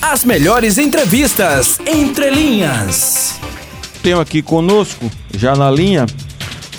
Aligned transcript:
As 0.00 0.24
melhores 0.24 0.78
entrevistas 0.78 1.80
entre 1.84 2.30
linhas. 2.30 3.34
Tenho 4.02 4.20
aqui 4.20 4.40
conosco, 4.40 5.10
já 5.36 5.56
na 5.56 5.70
linha, 5.70 6.06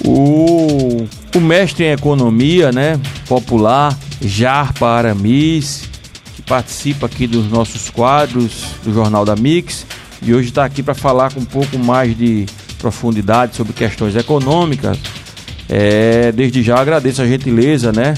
o, 0.06 1.06
o 1.36 1.40
mestre 1.40 1.84
em 1.84 1.92
economia, 1.92 2.72
né? 2.72 3.00
Popular, 3.28 3.98
Jarpa 4.22 4.88
Aramis, 4.88 5.84
que 6.34 6.42
participa 6.42 7.08
aqui 7.08 7.28
dos 7.28 7.52
nossos 7.52 7.90
quadros 7.90 8.64
do 8.84 8.94
Jornal 8.94 9.26
da 9.26 9.36
Mix 9.36 9.86
e 10.22 10.34
hoje 10.34 10.50
está 10.50 10.64
aqui 10.64 10.82
para 10.82 10.96
falar 10.96 11.34
com 11.34 11.42
um 11.42 11.46
pouco 11.46 11.78
mais 11.78 12.18
de 12.18 12.46
profundidade 12.78 13.56
sobre 13.56 13.74
questões 13.74 14.16
econômicas. 14.16 14.98
É, 15.68 16.32
desde 16.32 16.64
já 16.64 16.80
agradeço 16.80 17.22
a 17.22 17.28
gentileza, 17.28 17.92
né? 17.92 18.16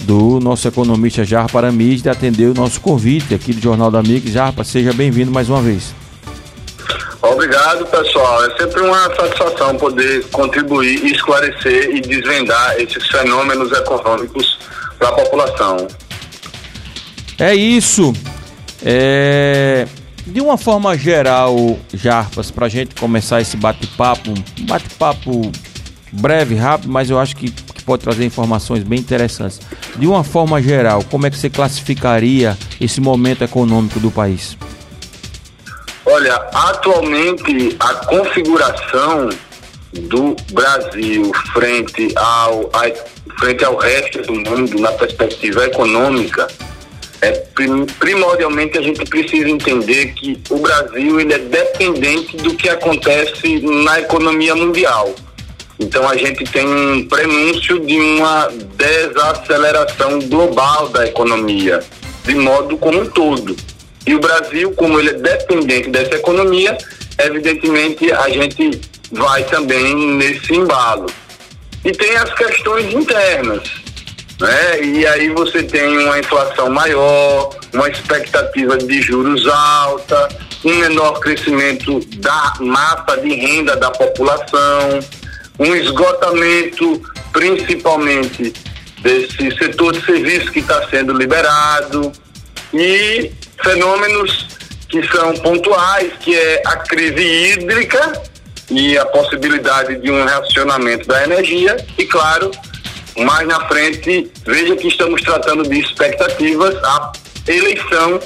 Do 0.00 0.40
nosso 0.40 0.66
economista 0.66 1.24
Jarpa 1.24 1.58
Aramis 1.58 2.02
de 2.02 2.08
atender 2.08 2.46
o 2.46 2.54
nosso 2.54 2.80
convite 2.80 3.34
aqui 3.34 3.52
do 3.52 3.60
Jornal 3.60 3.90
da 3.90 4.02
Mix. 4.02 4.30
Jarpa, 4.30 4.64
seja 4.64 4.92
bem-vindo 4.92 5.30
mais 5.30 5.48
uma 5.48 5.60
vez. 5.60 5.94
Obrigado, 7.20 7.84
pessoal. 7.86 8.44
É 8.44 8.56
sempre 8.56 8.80
uma 8.80 9.14
satisfação 9.14 9.76
poder 9.76 10.24
contribuir, 10.30 11.04
esclarecer 11.04 11.90
e 11.94 12.00
desvendar 12.00 12.80
esses 12.80 13.06
fenômenos 13.08 13.72
econômicos 13.72 14.58
para 14.98 15.08
a 15.08 15.12
população. 15.12 15.88
É 17.38 17.54
isso. 17.54 18.12
É... 18.84 19.86
De 20.26 20.40
uma 20.40 20.58
forma 20.58 20.96
geral, 20.96 21.78
Jarpas, 21.92 22.50
para 22.50 22.66
a 22.66 22.68
gente 22.68 22.94
começar 22.94 23.40
esse 23.40 23.56
bate-papo, 23.56 24.30
um 24.30 24.66
bate-papo 24.66 25.50
breve, 26.12 26.54
rápido, 26.54 26.90
mas 26.90 27.10
eu 27.10 27.18
acho 27.18 27.34
que, 27.34 27.50
que 27.50 27.67
pode 27.88 28.02
trazer 28.02 28.26
informações 28.26 28.82
bem 28.82 28.98
interessantes. 28.98 29.58
De 29.96 30.06
uma 30.06 30.22
forma 30.22 30.60
geral, 30.60 31.02
como 31.10 31.26
é 31.26 31.30
que 31.30 31.38
você 31.38 31.48
classificaria 31.48 32.54
esse 32.78 33.00
momento 33.00 33.42
econômico 33.42 33.98
do 33.98 34.10
país? 34.10 34.58
Olha, 36.04 36.34
atualmente 36.52 37.74
a 37.80 37.94
configuração 37.94 39.30
do 39.92 40.36
Brasil 40.52 41.32
frente 41.54 42.12
ao, 42.14 42.70
a, 42.74 43.38
frente 43.38 43.64
ao 43.64 43.76
resto 43.76 44.20
do 44.20 44.34
mundo 44.34 44.78
na 44.78 44.92
perspectiva 44.92 45.64
econômica 45.64 46.46
é 47.22 47.32
primordialmente 47.98 48.76
a 48.76 48.82
gente 48.82 49.02
precisa 49.06 49.48
entender 49.48 50.12
que 50.12 50.38
o 50.50 50.58
Brasil 50.58 51.20
ele 51.20 51.32
é 51.32 51.38
dependente 51.38 52.36
do 52.36 52.54
que 52.54 52.68
acontece 52.68 53.60
na 53.60 54.00
economia 54.00 54.54
mundial. 54.54 55.14
Então 55.78 56.08
a 56.08 56.16
gente 56.16 56.44
tem 56.44 56.66
um 56.66 57.06
prenúncio 57.06 57.78
de 57.80 57.98
uma 57.98 58.48
desaceleração 58.76 60.18
global 60.20 60.88
da 60.88 61.06
economia, 61.06 61.80
de 62.24 62.34
modo 62.34 62.76
como 62.76 63.00
um 63.00 63.06
todo. 63.06 63.56
E 64.06 64.14
o 64.14 64.20
Brasil, 64.20 64.72
como 64.72 64.98
ele 64.98 65.10
é 65.10 65.14
dependente 65.14 65.90
dessa 65.90 66.16
economia, 66.16 66.76
evidentemente 67.18 68.10
a 68.10 68.28
gente 68.28 68.80
vai 69.12 69.44
também 69.44 69.94
nesse 70.16 70.54
embalo. 70.54 71.06
E 71.84 71.92
tem 71.92 72.16
as 72.16 72.32
questões 72.34 72.92
internas, 72.92 73.62
né? 74.40 74.82
E 74.82 75.06
aí 75.06 75.28
você 75.30 75.62
tem 75.62 75.98
uma 75.98 76.18
inflação 76.18 76.70
maior, 76.70 77.50
uma 77.72 77.88
expectativa 77.88 78.76
de 78.76 79.00
juros 79.00 79.46
alta, 79.46 80.28
um 80.64 80.74
menor 80.74 81.20
crescimento 81.20 82.00
da 82.16 82.54
massa 82.60 83.16
de 83.18 83.32
renda 83.34 83.76
da 83.76 83.90
população, 83.90 85.00
um 85.58 85.74
esgotamento 85.74 87.02
principalmente 87.32 88.52
desse 89.02 89.56
setor 89.56 89.92
de 89.92 90.04
serviço 90.04 90.50
que 90.52 90.60
está 90.60 90.88
sendo 90.88 91.12
liberado 91.12 92.12
e 92.72 93.30
fenômenos 93.62 94.46
que 94.88 95.06
são 95.08 95.34
pontuais, 95.34 96.12
que 96.20 96.34
é 96.34 96.62
a 96.64 96.76
crise 96.76 97.22
hídrica 97.22 98.22
e 98.70 98.96
a 98.96 99.04
possibilidade 99.06 100.00
de 100.00 100.10
um 100.10 100.24
racionamento 100.24 101.06
da 101.06 101.24
energia. 101.24 101.76
E, 101.96 102.04
claro, 102.06 102.50
mais 103.18 103.46
na 103.46 103.66
frente, 103.68 104.30
veja 104.46 104.76
que 104.76 104.88
estamos 104.88 105.22
tratando 105.22 105.68
de 105.68 105.78
expectativas, 105.78 106.74
a 106.82 107.12
eleição 107.46 108.20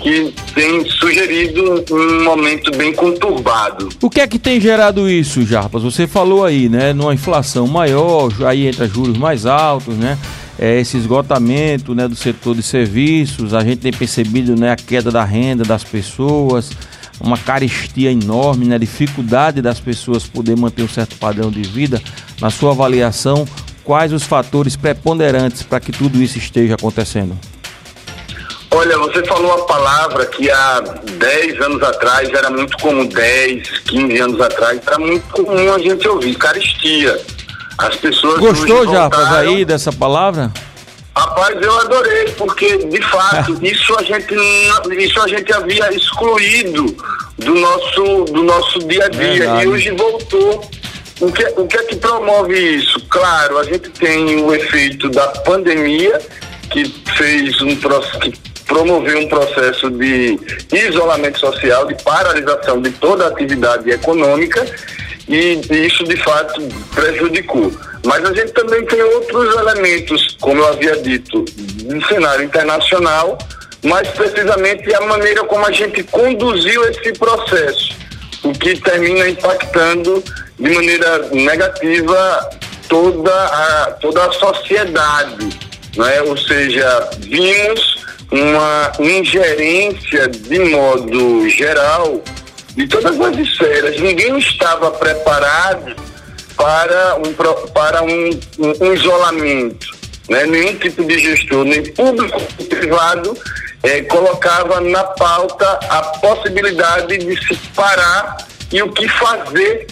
que 0.00 0.34
tem 0.54 0.88
sugerido 0.88 1.84
um 1.90 2.24
momento 2.24 2.70
bem 2.76 2.92
conturbado. 2.92 3.88
O 4.00 4.08
que 4.08 4.20
é 4.20 4.26
que 4.26 4.38
tem 4.38 4.60
gerado 4.60 5.08
isso, 5.08 5.44
Jarpas? 5.44 5.82
Você 5.82 6.06
falou 6.06 6.44
aí, 6.44 6.68
né, 6.68 6.92
numa 6.92 7.14
inflação 7.14 7.66
maior, 7.66 8.32
aí 8.46 8.66
entra 8.66 8.86
juros 8.86 9.16
mais 9.16 9.46
altos, 9.46 9.96
né? 9.96 10.18
É, 10.58 10.80
esse 10.80 10.96
esgotamento 10.96 11.94
né, 11.94 12.08
do 12.08 12.16
setor 12.16 12.56
de 12.56 12.64
serviços, 12.64 13.54
a 13.54 13.62
gente 13.62 13.78
tem 13.78 13.92
percebido 13.92 14.58
né, 14.58 14.72
a 14.72 14.76
queda 14.76 15.08
da 15.08 15.24
renda 15.24 15.62
das 15.62 15.84
pessoas, 15.84 16.70
uma 17.20 17.38
carestia 17.38 18.10
enorme, 18.10 18.66
né, 18.66 18.76
dificuldade 18.76 19.62
das 19.62 19.78
pessoas 19.78 20.26
poder 20.26 20.56
manter 20.56 20.82
um 20.82 20.88
certo 20.88 21.16
padrão 21.16 21.50
de 21.50 21.62
vida. 21.62 22.02
Na 22.40 22.50
sua 22.50 22.72
avaliação, 22.72 23.46
quais 23.84 24.12
os 24.12 24.24
fatores 24.24 24.74
preponderantes 24.74 25.62
para 25.62 25.78
que 25.78 25.92
tudo 25.92 26.20
isso 26.20 26.38
esteja 26.38 26.74
acontecendo? 26.74 27.38
Olha, 28.70 28.98
você 28.98 29.24
falou 29.24 29.46
uma 29.46 29.66
palavra 29.66 30.26
que 30.26 30.50
há 30.50 30.80
10 30.80 31.60
anos 31.62 31.82
atrás 31.82 32.28
era 32.28 32.50
muito 32.50 32.76
comum, 32.78 33.06
10, 33.06 33.66
15 33.80 34.18
anos 34.18 34.40
atrás, 34.40 34.80
era 34.86 34.98
muito 34.98 35.26
comum 35.28 35.74
a 35.74 35.78
gente 35.78 36.06
ouvir, 36.06 36.34
caristia. 36.34 37.18
As 37.78 37.94
pessoas. 37.96 38.40
Gostou, 38.40 38.92
já 38.92 39.08
aí 39.38 39.64
dessa 39.64 39.92
palavra? 39.92 40.52
Rapaz, 41.16 41.60
eu 41.60 41.80
adorei, 41.80 42.30
porque 42.36 42.78
de 42.78 43.02
fato 43.02 43.58
isso 43.64 43.98
a 43.98 44.02
gente 44.02 44.34
isso 44.98 45.20
a 45.20 45.28
gente 45.28 45.52
havia 45.52 45.92
excluído 45.92 46.96
do 47.38 47.54
nosso, 47.54 48.24
do 48.24 48.42
nosso 48.42 48.78
dia 48.80 49.06
a 49.06 49.08
dia 49.08 49.32
Verdade. 49.32 49.64
e 49.64 49.68
hoje 49.68 49.90
voltou. 49.92 50.68
O 51.20 51.32
que, 51.32 51.44
o 51.56 51.66
que 51.66 51.76
é 51.76 51.82
que 51.82 51.96
promove 51.96 52.56
isso? 52.76 53.00
Claro, 53.08 53.58
a 53.58 53.64
gente 53.64 53.90
tem 53.90 54.40
o 54.40 54.54
efeito 54.54 55.08
da 55.10 55.26
pandemia 55.26 56.20
que 56.70 56.84
fez 57.16 57.60
um 57.60 57.74
que 57.74 58.47
promover 58.68 59.16
um 59.16 59.26
processo 59.26 59.90
de 59.90 60.38
isolamento 60.72 61.40
social, 61.40 61.86
de 61.86 62.00
paralisação 62.04 62.80
de 62.80 62.90
toda 62.92 63.24
a 63.24 63.28
atividade 63.28 63.90
econômica 63.90 64.64
e 65.26 65.60
isso 65.86 66.04
de 66.04 66.16
fato 66.16 66.62
prejudicou. 66.94 67.72
Mas 68.04 68.24
a 68.24 68.32
gente 68.32 68.52
também 68.52 68.84
tem 68.86 69.02
outros 69.02 69.54
elementos, 69.56 70.36
como 70.40 70.60
eu 70.60 70.68
havia 70.68 70.96
dito, 70.96 71.44
no 71.84 72.06
cenário 72.06 72.44
internacional, 72.44 73.36
mais 73.82 74.08
precisamente 74.08 74.94
a 74.94 75.00
maneira 75.00 75.44
como 75.44 75.66
a 75.66 75.72
gente 75.72 76.02
conduziu 76.04 76.84
esse 76.88 77.12
processo, 77.14 77.96
o 78.44 78.52
que 78.52 78.78
termina 78.80 79.28
impactando 79.28 80.22
de 80.58 80.70
maneira 80.70 81.18
negativa 81.30 82.50
toda 82.88 83.32
a, 83.32 83.92
toda 84.00 84.24
a 84.24 84.32
sociedade. 84.32 85.48
Né? 85.96 86.22
Ou 86.22 86.36
seja, 86.36 87.10
vimos 87.18 87.98
uma 88.30 88.92
ingerência 88.98 90.28
de 90.28 90.58
modo 90.58 91.48
geral 91.48 92.22
de 92.74 92.86
todas 92.86 93.20
as 93.20 93.36
esferas. 93.38 94.00
Ninguém 94.00 94.38
estava 94.38 94.90
preparado 94.90 95.96
para 96.56 97.16
um, 97.16 97.32
para 97.72 98.02
um, 98.02 98.30
um, 98.58 98.86
um 98.86 98.94
isolamento. 98.94 99.96
Né? 100.28 100.44
Nenhum 100.46 100.74
tipo 100.76 101.04
de 101.04 101.18
gestor, 101.18 101.64
nem 101.64 101.82
público 101.92 102.40
nem 102.58 102.68
privado, 102.68 103.36
eh, 103.82 104.02
colocava 104.02 104.80
na 104.80 105.04
pauta 105.04 105.78
a 105.88 106.02
possibilidade 106.20 107.16
de 107.16 107.36
se 107.46 107.56
parar 107.74 108.36
e 108.70 108.82
o 108.82 108.92
que 108.92 109.08
fazer 109.08 109.86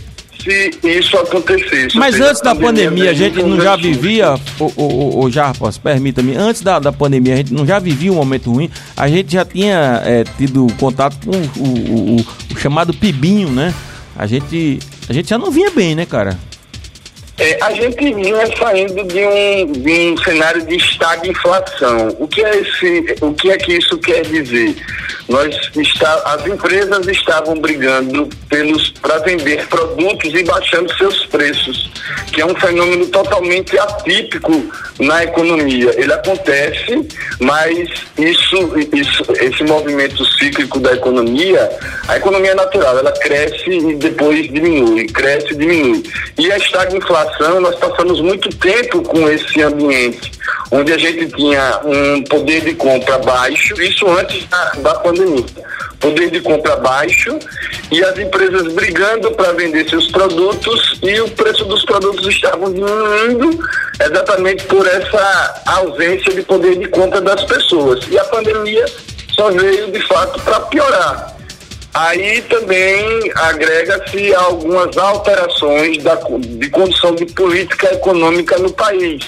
se 0.46 0.70
isso 0.84 1.16
acontecesse. 1.16 1.96
Mas 1.96 2.20
antes 2.20 2.40
da 2.40 2.54
pandemia, 2.54 3.10
a 3.10 3.14
gente 3.14 3.42
não 3.42 3.60
já 3.60 3.74
vivia, 3.76 4.34
o, 4.58 4.64
o, 4.76 5.24
o 5.24 5.30
Jarpas, 5.30 5.76
permita-me, 5.76 6.36
antes 6.36 6.62
da, 6.62 6.78
da 6.78 6.92
pandemia, 6.92 7.34
a 7.34 7.36
gente 7.36 7.52
não 7.52 7.66
já 7.66 7.78
vivia 7.78 8.12
um 8.12 8.16
momento 8.16 8.52
ruim, 8.52 8.70
a 8.96 9.08
gente 9.08 9.32
já 9.32 9.44
tinha 9.44 10.02
é, 10.04 10.24
tido 10.38 10.66
contato 10.78 11.18
com 11.24 11.36
o, 11.60 12.16
o, 12.18 12.26
o 12.54 12.58
chamado 12.58 12.94
Pibinho, 12.94 13.50
né? 13.50 13.74
A 14.16 14.26
gente, 14.26 14.78
a 15.08 15.12
gente 15.12 15.28
já 15.28 15.36
não 15.36 15.50
vinha 15.50 15.70
bem, 15.70 15.94
né, 15.94 16.06
cara? 16.06 16.38
É, 17.38 17.62
a 17.62 17.70
gente 17.72 18.14
vinha 18.14 18.46
saindo 18.56 19.04
de 19.04 19.24
um, 19.26 19.72
de 19.72 20.12
um 20.12 20.16
cenário 20.16 20.64
de 20.64 20.76
estagflação. 20.76 22.16
O 22.18 22.26
que 22.26 22.42
é 22.42 22.60
esse, 22.60 23.16
o 23.20 23.34
que 23.34 23.50
é 23.50 23.58
que 23.58 23.74
isso 23.74 23.98
quer 23.98 24.22
dizer? 24.22 24.74
Nós 25.28 25.54
está, 25.76 26.14
as 26.24 26.46
empresas 26.46 27.06
estavam 27.08 27.58
brigando 27.58 28.28
pelos 28.48 28.90
para 28.90 29.18
vender 29.18 29.66
produtos 29.66 30.32
e 30.32 30.44
baixando 30.44 30.92
seus 30.96 31.26
preços, 31.26 31.90
que 32.32 32.40
é 32.40 32.46
um 32.46 32.54
fenômeno 32.54 33.06
totalmente 33.06 33.78
atípico 33.78 34.70
na 35.00 35.24
economia. 35.24 35.92
Ele 35.96 36.12
acontece, 36.12 37.06
mas 37.40 37.88
isso, 38.18 38.72
isso, 38.94 39.24
esse 39.40 39.64
movimento 39.64 40.24
cíclico 40.38 40.78
da 40.78 40.92
economia, 40.92 41.70
a 42.08 42.16
economia 42.16 42.52
é 42.52 42.54
natural, 42.54 42.98
ela 42.98 43.12
cresce 43.12 43.70
e 43.70 43.94
depois 43.96 44.50
diminui, 44.50 45.06
cresce 45.06 45.52
e 45.52 45.56
diminui. 45.56 46.02
E 46.38 46.50
a 46.52 46.56
estagflação 46.56 47.60
nós 47.60 47.74
passamos 47.76 48.20
muito 48.20 48.48
tempo 48.56 49.02
com 49.02 49.28
esse 49.28 49.60
ambiente, 49.62 50.32
onde 50.70 50.92
a 50.92 50.98
gente 50.98 51.28
tinha 51.34 51.80
um 51.84 52.22
poder 52.24 52.62
de 52.62 52.74
compra 52.74 53.18
baixo, 53.18 53.80
isso 53.80 54.06
antes 54.08 54.44
da, 54.48 54.70
da 54.76 54.94
pandemia. 54.96 55.44
Poder 56.00 56.30
de 56.30 56.40
compra 56.40 56.76
baixo 56.76 57.38
e 57.90 58.02
as 58.04 58.18
empresas 58.18 58.72
brigando 58.72 59.30
para 59.32 59.52
vender 59.52 59.88
seus 59.88 60.10
produtos 60.10 60.98
e 61.02 61.20
o 61.20 61.30
preço 61.30 61.64
dos 61.64 61.84
produtos 61.84 62.26
estavam 62.26 62.72
diminuindo 62.72 63.58
exatamente 64.00 64.64
por 64.64 64.86
essa 64.86 65.62
ausência 65.66 66.32
de 66.34 66.42
poder 66.42 66.78
de 66.78 66.88
compra 66.88 67.20
das 67.20 67.44
pessoas. 67.44 68.04
E 68.10 68.18
a 68.18 68.24
pandemia 68.24 68.84
só 69.34 69.50
veio 69.50 69.90
de 69.90 70.00
fato 70.06 70.40
para 70.42 70.60
piorar. 70.60 71.36
Aí 71.94 72.42
também 72.42 73.32
agrega-se 73.34 74.34
algumas 74.34 74.96
alterações 74.98 76.02
da, 76.02 76.14
de 76.14 76.68
condição 76.68 77.14
de 77.14 77.24
política 77.26 77.94
econômica 77.94 78.58
no 78.58 78.70
país. 78.70 79.24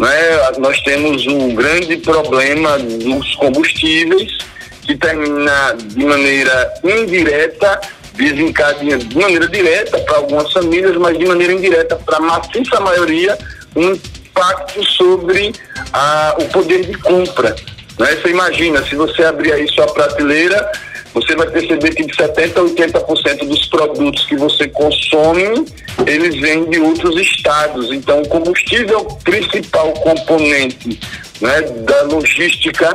Né? 0.00 0.50
Nós 0.58 0.80
temos 0.80 1.26
um 1.26 1.54
grande 1.54 1.98
problema 1.98 2.78
dos 2.78 3.34
combustíveis, 3.34 4.38
que 4.80 4.96
termina 4.96 5.76
de 5.76 6.04
maneira 6.06 6.72
indireta, 6.82 7.78
desencadeia 8.14 8.96
de 8.96 9.14
maneira 9.14 9.46
direta 9.46 9.98
para 9.98 10.16
algumas 10.16 10.50
famílias, 10.52 10.96
mas 10.96 11.18
de 11.18 11.26
maneira 11.26 11.52
indireta 11.52 11.96
para 11.96 12.16
a 12.16 12.20
maciça 12.20 12.80
maioria, 12.80 13.36
um 13.76 13.92
impacto 13.92 14.82
sobre 14.84 15.52
a, 15.92 16.34
o 16.38 16.46
poder 16.46 16.86
de 16.86 16.94
compra. 16.94 17.54
Né? 17.98 18.16
Você 18.16 18.30
imagina, 18.30 18.82
se 18.82 18.94
você 18.94 19.22
abrir 19.22 19.52
aí 19.52 19.68
sua 19.68 19.86
prateleira, 19.86 20.72
você 21.12 21.34
vai 21.34 21.48
perceber 21.48 21.94
que 21.94 22.04
de 22.04 22.12
70% 22.14 22.56
a 22.56 22.60
80% 22.60 23.48
dos 23.48 23.66
produtos 23.66 24.26
que 24.26 24.36
você 24.36 24.68
consome, 24.68 25.64
eles 26.06 26.40
vêm 26.40 26.68
de 26.70 26.78
outros 26.78 27.20
estados. 27.20 27.92
Então, 27.92 28.22
o 28.22 28.28
combustível 28.28 28.98
é 28.98 29.02
o 29.02 29.04
principal 29.16 29.92
componente 29.94 31.00
né, 31.40 31.62
da 31.62 32.02
logística, 32.02 32.94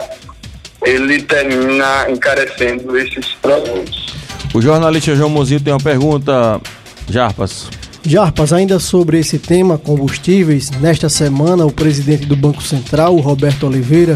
ele 0.84 1.22
termina 1.24 2.10
encarecendo 2.10 2.98
esses 2.98 3.28
produtos. 3.42 4.16
O 4.54 4.62
jornalista 4.62 5.16
João 5.16 5.30
Mozito 5.30 5.66
tem 5.66 5.74
uma 5.74 5.80
pergunta, 5.80 6.62
Jarpas. 7.10 7.68
Jarpas, 8.08 8.54
ainda 8.54 8.80
sobre 8.80 9.20
esse 9.20 9.40
tema, 9.40 9.80
combustíveis, 9.80 10.70
nesta 10.80 11.10
semana 11.10 11.66
o 11.66 11.72
presidente 11.72 12.26
do 12.26 12.36
Banco 12.36 12.62
Central, 12.62 13.16
Roberto 13.18 13.66
Oliveira, 13.66 14.16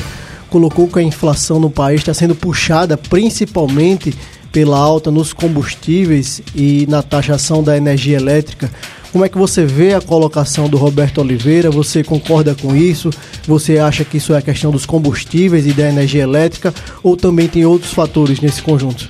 colocou 0.49 0.87
que 0.87 0.99
a 0.99 1.03
inflação 1.03 1.59
no 1.59 1.69
país 1.69 2.01
está 2.01 2.13
sendo 2.13 2.35
puxada 2.35 2.97
principalmente 2.97 4.13
pela 4.51 4.77
alta 4.77 5.11
nos 5.11 5.31
combustíveis 5.31 6.41
e 6.55 6.85
na 6.87 7.03
taxação 7.03 7.63
da 7.63 7.77
energia 7.77 8.17
elétrica. 8.17 8.69
Como 9.11 9.25
é 9.25 9.29
que 9.29 9.37
você 9.37 9.65
vê 9.65 9.93
a 9.93 10.01
colocação 10.01 10.69
do 10.69 10.77
Roberto 10.77 11.19
Oliveira? 11.19 11.71
Você 11.71 12.03
concorda 12.03 12.55
com 12.55 12.75
isso? 12.75 13.09
Você 13.47 13.79
acha 13.79 14.05
que 14.05 14.17
isso 14.17 14.33
é 14.33 14.37
a 14.37 14.41
questão 14.41 14.71
dos 14.71 14.85
combustíveis 14.85 15.65
e 15.65 15.73
da 15.73 15.89
energia 15.89 16.23
elétrica 16.23 16.73
ou 17.01 17.17
também 17.17 17.47
tem 17.47 17.65
outros 17.65 17.91
fatores 17.91 18.39
nesse 18.39 18.61
conjunto? 18.61 19.09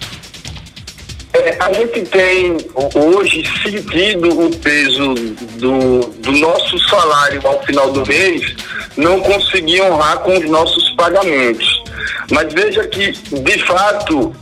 É, 1.33 1.57
a 1.59 1.71
gente 1.73 2.01
tem 2.03 2.57
hoje 2.95 3.43
sentido 3.61 4.47
o 4.47 4.55
peso 4.57 5.13
do, 5.57 5.99
do 6.21 6.31
nosso 6.31 6.79
salário 6.87 7.41
ao 7.45 7.61
final 7.63 7.91
do 7.91 8.05
mês 8.05 8.55
não 8.99 9.19
conseguir 9.21 9.81
honrar 9.81 10.19
com 10.19 10.37
os 10.37 10.49
nossos 10.49 10.89
pagamentos. 10.91 11.83
Mas 12.31 12.53
veja 12.53 12.85
que, 12.87 13.11
de 13.11 13.65
fato, 13.65 14.35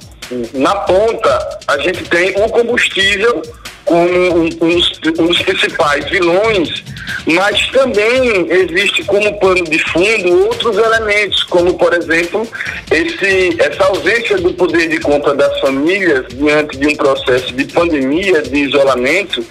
na 0.54 0.76
ponta, 0.76 1.60
a 1.68 1.78
gente 1.78 2.04
tem 2.06 2.32
o 2.32 2.50
combustível 2.50 3.42
como 3.86 4.04
um, 4.04 4.44
um, 4.44 5.28
dos 5.28 5.42
principais 5.44 6.04
vilões, 6.10 6.84
mas 7.26 7.68
também 7.70 8.52
existe 8.52 9.02
como 9.06 9.40
pano 9.40 9.64
de 9.64 9.80
fundo 9.80 10.46
outros 10.46 10.78
elementos, 10.78 11.44
como 11.44 11.74
por 11.76 11.94
exemplo 11.94 12.46
esse, 12.92 13.56
essa 13.62 13.86
ausência 13.86 14.38
do 14.40 14.54
poder 14.54 14.90
de 14.90 15.00
compra 15.00 15.34
das 15.34 15.58
famílias 15.62 16.26
diante 16.34 16.78
de 16.78 16.88
um 16.88 16.96
processo 16.98 17.54
de 17.54 17.64
pandemia, 17.64 18.42
de 18.42 18.58
isolamento, 18.58 19.46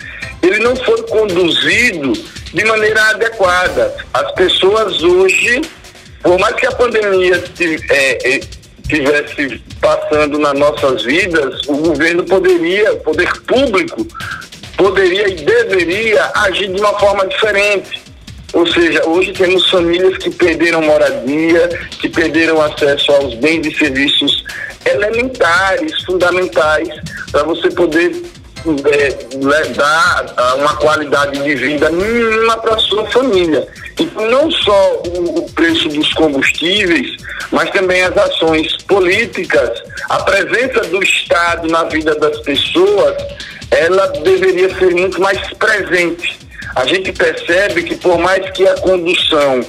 ele 0.47 0.61
não 0.61 0.77
foi 0.77 1.03
conduzido 1.03 2.13
de 2.53 2.65
maneira 2.65 3.03
adequada. 3.11 3.95
As 4.15 4.33
pessoas 4.33 5.03
hoje, 5.03 5.61
por 6.23 6.39
mais 6.39 6.55
que 6.57 6.67
a 6.67 6.73
pandemia 6.73 7.43
é, 7.91 8.35
é, 8.35 8.41
tivesse 8.89 9.63
passando 9.81 10.39
nas 10.39 10.59
nossas 10.59 11.03
vidas, 11.03 11.61
o 11.67 11.77
governo 11.77 12.25
poderia, 12.25 12.93
o 12.93 13.01
poder 13.01 13.31
público, 13.43 14.07
poderia 14.77 15.29
e 15.29 15.35
deveria 15.35 16.31
agir 16.35 16.73
de 16.73 16.81
uma 16.81 16.99
forma 16.99 17.27
diferente. 17.27 18.03
Ou 18.53 18.67
seja, 18.67 19.07
hoje 19.07 19.33
temos 19.33 19.69
famílias 19.69 20.17
que 20.19 20.31
perderam 20.31 20.81
moradia, 20.83 21.69
que 22.01 22.09
perderam 22.09 22.63
acesso 22.63 23.11
aos 23.13 23.35
bens 23.35 23.67
e 23.67 23.77
serviços 23.77 24.45
elementares, 24.85 26.05
fundamentais, 26.05 26.89
para 27.33 27.43
você 27.43 27.69
poder 27.71 28.23
é, 28.91 29.65
dar 29.75 30.57
uma 30.57 30.77
qualidade 30.77 31.43
de 31.43 31.55
vida 31.55 31.91
mínima 31.91 32.57
para 32.59 32.79
sua 32.79 33.05
família. 33.11 33.67
Então, 33.99 34.31
não 34.31 34.51
só 34.51 35.03
o, 35.07 35.39
o 35.39 35.53
preço 35.53 35.89
dos 35.89 36.13
combustíveis, 36.15 37.17
mas 37.51 37.71
também 37.71 38.03
as 38.03 38.17
ações 38.17 38.77
políticas, 38.83 39.83
a 40.09 40.23
presença 40.23 40.81
do 40.85 41.03
Estado 41.03 41.69
na 41.69 41.85
vida 41.85 42.15
das 42.17 42.39
pessoas, 42.41 43.17
ela 43.71 44.07
deveria 44.09 44.75
ser 44.77 44.95
muito 44.95 45.21
mais 45.21 45.41
presente. 45.55 46.39
A 46.75 46.85
gente 46.85 47.11
percebe 47.13 47.83
que 47.85 47.97
por 47.97 48.19
mais 48.19 48.51
que 48.51 48.67
a 48.69 48.75
condução 48.75 49.65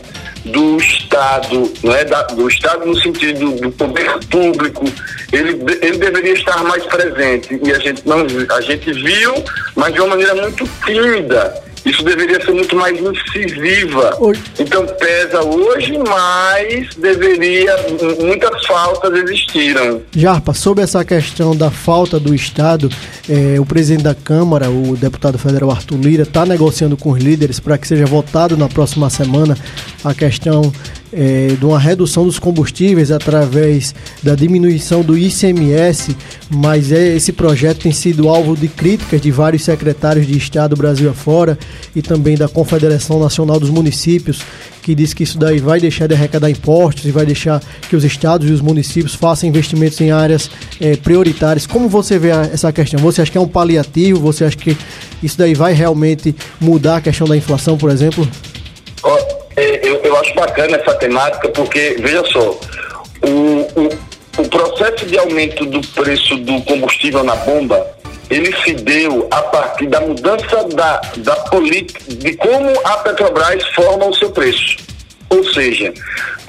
do 0.48 0.78
Estado, 0.78 1.72
não 1.84 1.96
é, 1.96 2.04
da, 2.06 2.24
do 2.24 2.48
Estado 2.48 2.86
no 2.86 2.96
sentido 3.00 3.52
do 3.52 3.72
poder 3.72 4.18
público, 4.30 4.86
ele, 5.32 5.60
ele 5.82 5.98
deveria 5.98 6.34
estar 6.34 6.64
mais 6.64 6.86
presente. 6.86 7.60
E 7.64 7.72
a 7.72 7.80
gente 7.80 8.08
não 8.08 8.26
a 8.56 8.62
gente 8.62 8.92
viu, 8.92 9.34
mas 9.76 9.94
de 9.94 10.00
uma 10.00 10.10
maneira 10.10 10.36
muito 10.36 10.68
tímida. 10.86 11.67
Isso 11.88 12.04
deveria 12.04 12.44
ser 12.44 12.52
muito 12.52 12.76
mais 12.76 13.00
incisiva. 13.00 14.18
Então 14.60 14.86
pesa 14.86 15.42
hoje, 15.42 15.98
mas 15.98 16.94
deveria. 16.96 17.74
Muitas 18.20 18.66
faltas 18.66 19.14
existiram. 19.14 20.02
Jarpa, 20.12 20.54
sobre 20.54 20.84
essa 20.84 21.06
questão 21.06 21.56
da 21.56 21.72
falta 21.72 22.20
do 22.20 22.36
Estado, 22.36 22.90
eh, 23.30 23.58
o 23.58 23.66
presidente 23.66 24.04
da 24.04 24.14
Câmara, 24.14 24.70
o 24.70 24.98
deputado 24.98 25.38
federal 25.40 25.72
Arthur 25.72 25.98
Lira, 25.98 26.24
está 26.24 26.46
negociando 26.46 26.98
com 26.98 27.12
os 27.12 27.24
líderes 27.24 27.60
para 27.60 27.78
que 27.78 27.88
seja 27.88 28.06
votado 28.06 28.58
na 28.58 28.68
próxima 28.68 29.10
semana 29.10 29.58
a 30.04 30.14
questão 30.14 30.72
é, 31.18 31.56
de 31.60 31.66
uma 31.66 31.80
redução 31.80 32.26
dos 32.26 32.38
combustíveis 32.38 33.10
através 33.10 33.96
da 34.22 34.36
diminuição 34.36 35.02
do 35.02 35.18
ICMS, 35.18 36.16
mas 36.48 36.92
é, 36.92 37.16
esse 37.16 37.34
projeto 37.34 37.80
tem 37.80 37.92
sido 37.92 38.30
alvo 38.30 38.56
de 38.56 38.68
críticas 38.68 39.20
de 39.20 39.32
vários 39.32 39.64
secretários 39.64 40.28
de 40.28 40.38
Estado 40.38 40.76
Brasil 40.76 41.10
afora 41.10 41.58
e 41.96 42.04
também 42.04 42.38
da 42.38 42.48
Confederação 42.48 43.20
Nacional 43.20 43.60
dos 43.60 43.72
Municípios, 43.72 44.44
que 44.84 44.94
diz 44.94 45.14
que 45.14 45.24
isso 45.24 45.40
daí 45.40 45.60
vai 45.60 45.80
deixar 45.80 46.08
de 46.08 46.14
arrecadar 46.14 46.52
impostos 46.52 47.04
e 47.06 47.12
vai 47.12 47.26
deixar 47.26 47.62
que 47.90 47.96
os 47.96 48.04
estados 48.04 48.48
e 48.48 48.54
os 48.54 48.62
municípios 48.62 49.16
façam 49.16 49.50
investimentos 49.50 50.00
em 50.00 50.12
áreas 50.12 50.52
é, 50.80 50.96
prioritárias. 50.96 51.66
Como 51.66 51.90
você 51.90 52.20
vê 52.20 52.30
essa 52.30 52.72
questão? 52.72 53.00
Você 53.00 53.22
acha 53.22 53.32
que 53.32 53.38
é 53.38 53.42
um 53.42 53.48
paliativo? 53.48 54.20
Você 54.22 54.46
acha 54.46 54.56
que 54.56 54.78
isso 55.22 55.38
daí 55.38 55.56
vai 55.56 55.74
realmente 55.74 56.34
mudar 56.62 56.98
a 56.98 57.02
questão 57.02 57.28
da 57.28 57.36
inflação, 57.36 57.78
por 57.78 57.90
exemplo? 57.90 58.26
Eu, 59.88 60.02
eu 60.04 60.18
acho 60.18 60.34
bacana 60.34 60.76
essa 60.76 60.94
temática 60.96 61.48
porque, 61.48 61.96
veja 62.00 62.22
só, 62.26 62.60
o, 63.22 63.62
o, 63.80 64.42
o 64.42 64.50
processo 64.50 65.06
de 65.06 65.18
aumento 65.18 65.66
do 65.66 65.80
preço 65.94 66.36
do 66.36 66.62
combustível 66.64 67.24
na 67.24 67.38
bomba, 67.38 67.88
ele 68.30 68.54
se 68.64 68.74
deu 68.74 69.26
a 69.32 69.42
partir 69.44 69.88
da 69.88 70.02
mudança 70.02 70.66
da, 70.76 71.00
da 71.18 71.36
política, 71.38 72.02
de 72.06 72.36
como 72.36 72.70
a 72.84 72.98
Petrobras 72.98 73.66
forma 73.68 74.08
o 74.08 74.14
seu 74.14 74.30
preço. 74.30 74.76
Ou 75.30 75.42
seja, 75.54 75.94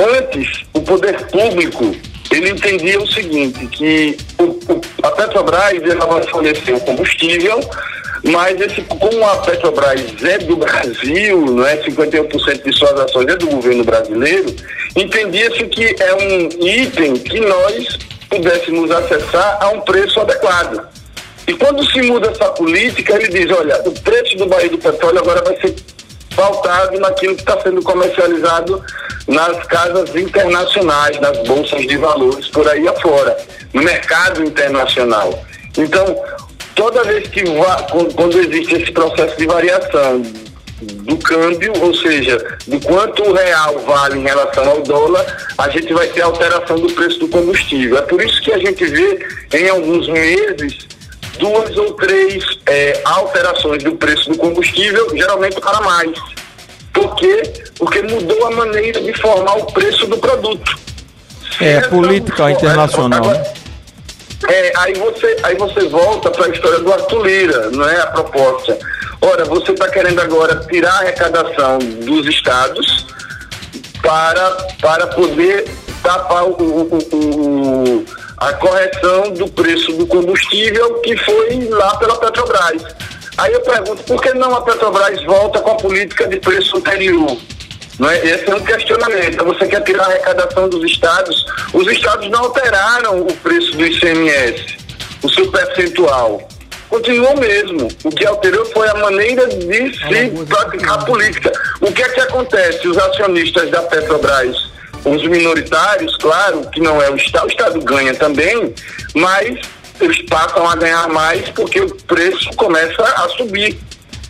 antes 0.00 0.64
o 0.74 0.80
poder 0.80 1.24
público 1.26 1.94
ele 2.32 2.50
entendia 2.50 3.00
o 3.00 3.06
seguinte, 3.06 3.66
que 3.68 4.16
o, 4.38 4.42
o, 4.42 4.80
a 5.04 5.12
Petrobras 5.12 5.80
ela 5.88 6.06
vai 6.06 6.22
fornecer 6.24 6.74
o 6.74 6.80
combustível 6.80 7.60
mas 8.24 8.60
esse, 8.60 8.82
como 8.82 9.24
a 9.24 9.36
Petrobras 9.38 10.00
é 10.22 10.38
do 10.38 10.56
Brasil, 10.56 11.40
não 11.46 11.66
é 11.66 11.76
51% 11.76 12.62
de 12.64 12.72
suas 12.76 13.00
ações 13.00 13.26
é 13.28 13.36
do 13.36 13.46
governo 13.46 13.84
brasileiro, 13.84 14.54
entendia-se 14.96 15.64
que 15.64 15.96
é 16.00 16.14
um 16.14 16.48
item 16.66 17.14
que 17.14 17.40
nós 17.40 17.98
pudéssemos 18.28 18.90
acessar 18.90 19.58
a 19.60 19.68
um 19.70 19.80
preço 19.82 20.20
adequado. 20.20 20.86
E 21.46 21.54
quando 21.54 21.84
se 21.90 22.02
muda 22.02 22.30
essa 22.30 22.50
política, 22.50 23.14
ele 23.14 23.28
diz, 23.28 23.50
olha, 23.56 23.80
o 23.86 23.92
preço 24.00 24.36
do 24.36 24.46
barril 24.46 24.70
do 24.70 24.78
petróleo 24.78 25.18
agora 25.18 25.42
vai 25.42 25.58
ser 25.60 25.74
pautado 26.36 27.00
naquilo 27.00 27.34
que 27.34 27.40
está 27.40 27.58
sendo 27.60 27.82
comercializado 27.82 28.84
nas 29.26 29.66
casas 29.66 30.14
internacionais, 30.14 31.18
nas 31.20 31.38
bolsas 31.46 31.86
de 31.86 31.96
valores 31.96 32.48
por 32.48 32.68
aí 32.68 32.86
afora, 32.86 33.36
no 33.72 33.82
mercado 33.82 34.44
internacional. 34.44 35.42
Então, 35.76 36.22
toda 36.78 37.02
vez 37.02 37.26
que 37.28 37.42
quando 38.14 38.38
existe 38.38 38.76
esse 38.76 38.92
processo 38.92 39.36
de 39.36 39.46
variação 39.46 40.22
do 40.80 41.16
câmbio, 41.16 41.72
ou 41.82 41.92
seja, 41.92 42.56
de 42.68 42.78
quanto 42.78 43.24
o 43.24 43.32
real 43.32 43.80
vale 43.80 44.20
em 44.20 44.22
relação 44.22 44.70
ao 44.70 44.80
dólar, 44.82 45.26
a 45.58 45.68
gente 45.70 45.92
vai 45.92 46.06
ter 46.06 46.22
alteração 46.22 46.78
do 46.78 46.86
preço 46.92 47.18
do 47.18 47.28
combustível. 47.28 47.98
É 47.98 48.02
por 48.02 48.22
isso 48.22 48.40
que 48.40 48.52
a 48.52 48.58
gente 48.58 48.84
vê 48.86 49.26
em 49.54 49.68
alguns 49.68 50.08
meses 50.08 50.86
duas 51.40 51.76
ou 51.76 51.94
três 51.94 52.44
é, 52.66 53.00
alterações 53.04 53.82
do 53.82 53.96
preço 53.96 54.30
do 54.30 54.38
combustível, 54.38 55.08
geralmente 55.16 55.60
para 55.60 55.80
mais. 55.80 56.16
Por 56.92 57.16
quê? 57.16 57.42
Porque 57.76 58.02
mudou 58.02 58.46
a 58.46 58.50
maneira 58.52 59.00
de 59.00 59.12
formar 59.20 59.56
o 59.58 59.66
preço 59.66 60.06
do 60.06 60.16
produto. 60.18 60.78
É, 61.60 61.80
política 61.80 62.52
internacional. 62.52 63.18
Agora, 63.18 63.38
né? 63.38 63.57
É, 64.46 64.72
aí 64.76 64.94
você, 64.94 65.36
aí 65.42 65.56
você 65.56 65.88
volta 65.88 66.30
para 66.30 66.46
a 66.46 66.48
história 66.50 66.78
do 66.78 66.92
Arthur 66.92 67.26
Lira, 67.26 67.70
não 67.70 67.88
é 67.88 68.00
a 68.00 68.06
proposta. 68.06 68.78
Ora, 69.20 69.44
você 69.44 69.72
está 69.72 69.88
querendo 69.88 70.20
agora 70.20 70.54
tirar 70.70 70.92
a 70.92 70.98
arrecadação 71.00 71.78
dos 71.78 72.26
estados 72.26 73.06
para, 74.00 74.50
para 74.80 75.06
poder 75.08 75.68
tapar 76.02 76.44
o, 76.44 76.52
o, 76.52 76.98
o, 77.12 78.04
a 78.36 78.52
correção 78.54 79.32
do 79.32 79.48
preço 79.48 79.92
do 79.94 80.06
combustível 80.06 81.00
que 81.00 81.16
foi 81.16 81.68
lá 81.68 81.96
pela 81.96 82.16
Petrobras. 82.16 82.82
Aí 83.36 83.52
eu 83.52 83.60
pergunto, 83.60 84.02
por 84.04 84.22
que 84.22 84.32
não 84.34 84.54
a 84.54 84.62
Petrobras 84.62 85.22
volta 85.24 85.60
com 85.60 85.72
a 85.72 85.74
política 85.74 86.28
de 86.28 86.38
preço 86.38 86.76
anterior? 86.76 87.36
Não 87.98 88.08
é? 88.08 88.18
Esse 88.24 88.48
é 88.48 88.54
um 88.54 88.64
questionamento. 88.64 89.34
Então, 89.34 89.46
você 89.46 89.66
quer 89.66 89.82
tirar 89.82 90.04
a 90.04 90.06
arrecadação 90.06 90.68
dos 90.68 90.84
estados? 90.84 91.44
Os 91.72 91.86
estados 91.88 92.30
não 92.30 92.44
alteraram 92.44 93.20
o 93.22 93.32
preço 93.36 93.76
do 93.76 93.84
ICMS, 93.84 94.76
o 95.22 95.28
seu 95.28 95.50
percentual. 95.50 96.48
Continuou 96.88 97.36
mesmo. 97.36 97.88
O 98.04 98.10
que 98.10 98.24
alterou 98.24 98.64
foi 98.66 98.88
a 98.88 98.94
maneira 98.94 99.46
de 99.46 99.92
se 99.98 100.44
praticar 100.46 100.94
a 100.94 101.04
política. 101.04 101.52
O 101.80 101.92
que 101.92 102.02
é 102.02 102.08
que 102.08 102.20
acontece? 102.20 102.88
Os 102.88 102.96
acionistas 102.96 103.70
da 103.70 103.82
Petrobras, 103.82 104.56
os 105.04 105.26
minoritários, 105.28 106.16
claro, 106.16 106.62
que 106.70 106.80
não 106.80 107.02
é 107.02 107.10
o 107.10 107.16
Estado, 107.16 107.46
o 107.46 107.50
Estado 107.50 107.80
ganha 107.82 108.14
também, 108.14 108.74
mas 109.14 109.58
eles 110.00 110.22
passam 110.22 110.68
a 110.68 110.76
ganhar 110.76 111.08
mais 111.08 111.48
porque 111.50 111.80
o 111.80 111.94
preço 112.04 112.48
começa 112.56 113.02
a 113.02 113.28
subir. 113.30 113.78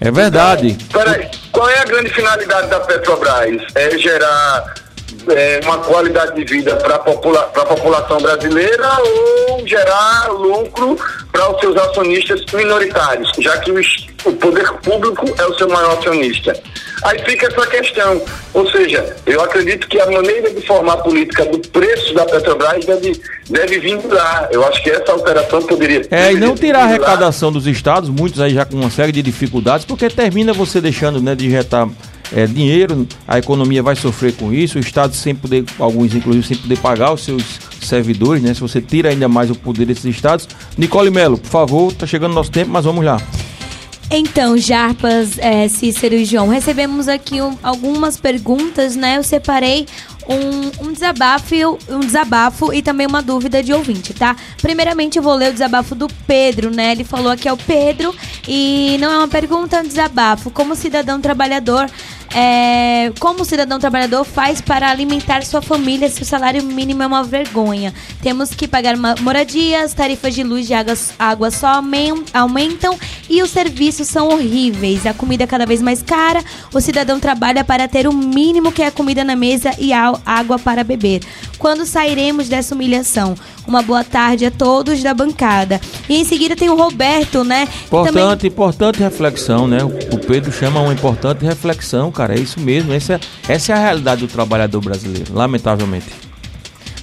É 0.01 0.11
verdade. 0.11 0.77
Peraí, 0.93 1.29
qual 1.53 1.69
é 1.69 1.81
a 1.81 1.85
grande 1.85 2.11
finalidade 2.11 2.69
da 2.69 2.81
Petrobras? 2.81 3.63
É 3.75 3.99
gerar 3.99 4.75
é, 5.29 5.61
uma 5.65 5.79
qualidade 5.79 6.35
de 6.35 6.45
vida 6.45 6.77
para 6.77 6.97
a 6.97 6.99
popula 6.99 7.43
população 7.43 8.19
brasileira 8.19 8.89
ou 9.01 9.67
gerar 9.67 10.29
lucro 10.31 10.97
para 11.33 11.51
os 11.53 11.61
seus 11.61 11.77
acionistas 11.77 12.45
minoritários, 12.53 13.31
já 13.39 13.57
que 13.59 13.73
o, 13.73 13.81
o 14.25 14.33
poder 14.37 14.73
público 14.85 15.27
é 15.39 15.47
o 15.47 15.59
seu 15.59 15.69
maior 15.69 15.99
acionista. 15.99 16.59
Aí 17.03 17.19
fica 17.25 17.47
essa 17.47 17.67
questão. 17.67 18.23
Ou 18.55 18.71
seja, 18.71 19.17
eu 19.27 19.41
acredito 19.41 19.87
que 19.89 20.01
a 20.01 20.11
maneira 20.11 20.51
de 20.53 20.67
formar 20.67 20.95
a 20.95 20.97
política 20.99 21.45
do 21.45 21.59
preço 21.59 22.15
da 22.15 22.25
Petrobras 22.25 22.85
deve, 22.85 23.21
deve 23.49 23.79
vir 23.79 23.99
lá. 24.07 24.49
Eu 24.51 24.67
acho 24.67 24.83
que 24.83 24.91
essa 24.91 25.13
alteração 25.13 25.63
poderia. 25.63 26.03
É, 26.11 26.33
e 26.33 26.37
não 26.37 26.55
tirar 26.55 26.81
a 26.81 26.85
arrecadação 26.85 27.53
dos 27.53 27.67
estados, 27.67 28.11
muitos 28.11 28.41
aí 28.41 28.55
já 28.55 28.65
com 28.65 28.77
uma 28.77 28.91
série 28.91 29.13
de 29.13 29.23
dificuldades, 29.23 29.85
porque 29.85 30.09
termina 30.09 30.53
você 30.53 30.81
deixando 30.81 31.21
né, 31.21 31.35
de 31.35 31.47
injetar 31.47 31.89
é, 32.33 32.47
dinheiro, 32.47 33.07
a 33.27 33.39
economia 33.39 33.83
vai 33.83 33.97
sofrer 33.97 34.33
com 34.35 34.53
isso, 34.53 34.79
o 34.79 34.81
Estado 34.81 35.15
sem 35.15 35.35
poder, 35.35 35.65
alguns 35.79 36.15
inclusive 36.15 36.47
sem 36.47 36.57
poder 36.57 36.79
pagar 36.79 37.13
os 37.13 37.25
seus 37.25 37.43
servidores, 37.81 38.43
né? 38.43 38.53
Se 38.53 38.61
você 38.61 38.81
tira 38.81 39.11
ainda 39.11 39.29
mais 39.29 39.51
o 39.51 39.55
poder 39.55 39.87
desses 39.87 40.05
estados. 40.05 40.49
Nicole 40.77 41.11
Melo, 41.11 41.39
por 41.39 41.49
favor, 41.49 41.93
tá 41.93 42.07
chegando 42.07 42.35
nosso 42.35 42.51
tempo, 42.51 42.71
mas 42.71 42.85
vamos 42.85 43.05
lá. 43.05 43.19
Então, 44.11 44.57
Jarpas, 44.57 45.39
é, 45.39 45.69
Cícero 45.69 46.15
e 46.15 46.25
João, 46.25 46.49
recebemos 46.49 47.09
aqui 47.09 47.43
um, 47.43 47.59
algumas 47.63 48.17
perguntas, 48.17 48.97
né? 48.97 49.19
Eu 49.19 49.23
separei 49.23 49.87
um, 50.27 50.87
um, 50.87 50.93
desabafo, 50.93 51.55
um 51.91 52.01
desabafo 52.01 52.73
e 52.73 52.81
também 52.81 53.07
uma 53.07 53.21
dúvida 53.21 53.63
de 53.63 53.73
ouvinte, 53.73 54.15
tá? 54.15 54.35
Primeiramente, 54.63 55.19
eu 55.19 55.23
vou 55.23 55.35
ler 55.35 55.51
o 55.51 55.53
desabafo 55.53 55.95
do 55.95 56.09
Pedro, 56.27 56.71
né? 56.71 56.93
Ele 56.93 57.05
falou 57.05 57.31
aqui 57.31 57.49
é 57.49 57.53
o 57.53 57.57
Pedro 57.57 58.15
e 58.47 58.97
não 58.99 59.11
é 59.11 59.19
uma 59.19 59.29
pergunta, 59.29 59.77
é 59.77 59.81
um 59.81 59.87
desabafo. 59.87 60.51
Como 60.51 60.75
cidadão 60.75 61.21
trabalhador, 61.21 61.91
é, 62.35 63.13
como 63.19 63.43
o 63.43 63.45
cidadão 63.45 63.79
trabalhador 63.79 64.25
faz 64.25 64.61
para 64.61 64.91
alimentar 64.91 65.45
sua 65.45 65.63
família 65.63 66.09
se 66.09 66.23
o 66.23 66.25
salário 66.25 66.63
mínimo 66.63 67.03
é 67.03 67.07
uma 67.07 67.25
vergonha? 67.25 67.95
Temos 68.23 68.51
que 68.51 68.69
pagar 68.69 68.97
moradias, 69.21 69.95
tarifas 69.95 70.35
de 70.35 70.43
luz 70.43 70.69
e 70.69 70.75
água, 70.75 70.95
água 71.19 71.51
só 71.51 71.81
aumentam 72.35 72.99
e 73.29 73.43
os 73.43 73.51
serviços 73.51 74.09
são 74.09 74.29
horríveis. 74.29 75.07
A 75.07 75.15
comida 75.15 75.45
é 75.45 75.47
cada 75.47 75.67
vez 75.67 75.81
mais 75.81 76.03
cara. 76.03 76.43
O 76.73 76.81
cidadão 76.81 77.19
trabalha 77.19 77.65
para 77.65 77.89
ter 77.89 78.07
o 78.07 78.13
mínimo 78.13 78.73
que 78.73 78.83
é 78.83 78.91
comida 78.91 79.25
na 79.25 79.35
mesa 79.35 79.71
e 79.79 79.93
água 79.93 80.59
para 80.59 80.85
beber. 80.85 81.21
Quando 81.59 81.85
sairemos 81.85 82.49
dessa 82.49 82.75
humilhação? 82.75 83.35
Uma 83.67 83.83
boa 83.83 84.05
tarde 84.05 84.47
a 84.47 84.51
todos 84.51 85.03
da 85.03 85.13
bancada. 85.13 85.81
E 86.09 86.17
em 86.17 86.25
seguida 86.25 86.55
tem 86.55 86.71
o 86.71 86.77
Roberto, 86.77 87.43
né? 87.43 87.69
Importante, 87.87 88.15
também... 88.15 88.47
importante 88.47 88.99
reflexão, 89.01 89.67
né? 89.67 89.79
O 89.83 90.19
Pedro 90.19 90.53
chama 90.53 90.81
uma 90.81 90.93
importante 90.93 91.45
reflexão, 91.45 92.13
cara. 92.13 92.35
É 92.35 92.41
isso 92.41 92.61
mesmo. 92.61 92.93
Essa, 92.93 93.15
é, 93.15 93.21
essa 93.49 93.73
é 93.73 93.75
a 93.75 93.79
realidade 93.79 94.21
do 94.21 94.29
trabalhador 94.29 94.81
brasileiro, 94.81 95.35
lamentavelmente. 95.35 96.29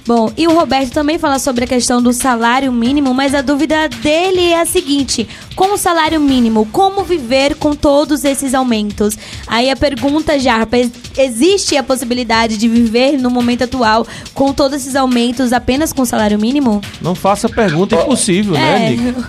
Bom, 0.06 0.32
e 0.36 0.46
o 0.46 0.54
Roberto 0.54 0.92
também 0.92 1.18
fala 1.18 1.40
sobre 1.40 1.64
a 1.64 1.66
questão 1.66 2.00
do 2.00 2.12
salário 2.12 2.72
mínimo, 2.72 3.12
mas 3.12 3.34
a 3.34 3.42
dúvida 3.42 3.88
dele 3.88 4.40
é 4.40 4.60
a 4.60 4.64
seguinte: 4.64 5.28
com 5.56 5.74
o 5.74 5.76
salário 5.76 6.20
mínimo, 6.20 6.68
como 6.70 7.02
viver 7.02 7.56
com 7.56 7.74
todos 7.74 8.24
esses 8.24 8.54
aumentos? 8.54 9.18
Aí 9.48 9.68
a 9.68 9.74
pergunta, 9.74 10.38
Jarpa, 10.38 10.76
existe 11.18 11.76
a 11.76 11.82
possibilidade 11.82 12.56
de 12.56 12.68
viver 12.68 13.18
no 13.18 13.30
momento 13.30 13.64
atual 13.64 14.06
com 14.34 14.52
todos 14.52 14.76
esses 14.76 14.96
aumentos 14.96 15.52
apenas 15.52 15.92
com 15.92 16.04
salário 16.04 16.38
mínimo? 16.38 16.80
Não 17.00 17.14
faça 17.14 17.48
pergunta 17.48 17.96
impossível, 17.96 18.54
né, 18.54 18.60
é. 18.60 18.78
né, 18.78 18.90
Nico? 18.90 19.24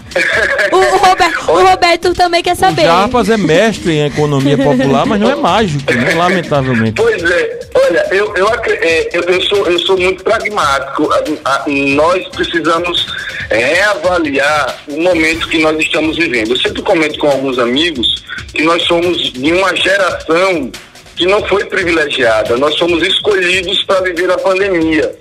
o, 0.71 0.77
o, 0.77 0.97
Roberto, 0.97 1.51
o, 1.51 1.69
Roberto, 1.69 2.13
também 2.13 2.43
quer 2.43 2.55
saber. 2.55 2.83
O 2.83 2.85
Jarpas 2.85 3.29
é 3.29 3.37
mestre 3.37 3.93
em 3.93 4.05
economia 4.05 4.57
popular, 4.57 5.05
mas 5.05 5.19
não 5.19 5.29
é 5.29 5.35
mágico, 5.35 5.93
né? 5.93 6.13
Lamentavelmente. 6.13 6.93
Pois 6.93 7.23
é, 7.23 7.59
olha, 7.73 8.07
eu, 8.11 8.33
eu, 8.35 8.47
é, 8.49 9.09
eu, 9.13 9.21
eu, 9.23 9.41
sou, 9.43 9.65
eu 9.67 9.79
sou 9.79 9.97
muito 9.97 10.23
pragmático 10.23 11.07
nós 11.67 12.27
precisamos 12.29 13.05
reavaliar 13.49 14.77
o 14.87 15.01
momento 15.01 15.47
que 15.47 15.59
nós 15.59 15.77
estamos 15.79 16.17
vivendo. 16.17 16.51
Eu 16.51 16.57
sempre 16.57 16.81
comento 16.81 17.17
com 17.19 17.27
alguns 17.27 17.57
amigos 17.59 18.23
que 18.53 18.63
nós 18.63 18.83
somos 18.83 19.31
de 19.33 19.51
uma 19.53 19.75
geração 19.75 20.71
que 21.17 21.25
não 21.25 21.43
foi 21.47 21.65
privilegiada, 21.65 22.55
nós 22.57 22.75
somos 22.75 23.01
escolhidos 23.05 23.83
para 23.83 24.01
viver 24.01 24.29
a 24.31 24.37
pandemia. 24.37 25.15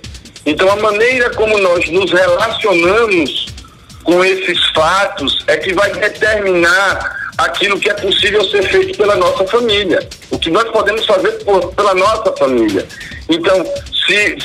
Então, 0.45 0.71
a 0.71 0.75
maneira 0.77 1.29
como 1.31 1.57
nós 1.57 1.89
nos 1.89 2.11
relacionamos 2.11 3.47
com 4.03 4.23
esses 4.23 4.57
fatos 4.69 5.43
é 5.47 5.57
que 5.57 5.73
vai 5.73 5.91
determinar 5.91 7.17
aquilo 7.37 7.79
que 7.79 7.89
é 7.89 7.93
possível 7.93 8.43
ser 8.45 8.63
feito 8.69 8.97
pela 8.97 9.15
nossa 9.15 9.45
família, 9.47 10.07
o 10.31 10.39
que 10.39 10.49
nós 10.49 10.69
podemos 10.71 11.05
fazer 11.05 11.31
por, 11.43 11.73
pela 11.73 11.93
nossa 11.93 12.31
família. 12.37 12.85
Então, 13.27 13.65
se, 14.07 14.37